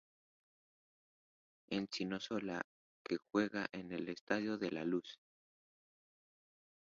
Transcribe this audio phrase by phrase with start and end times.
[1.69, 2.63] Encinasola,
[3.05, 5.19] que juega en el Estadio de la luz.